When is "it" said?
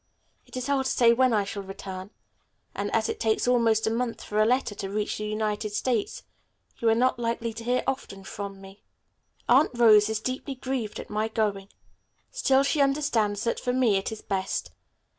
0.47-0.57, 3.07-3.19, 13.97-14.11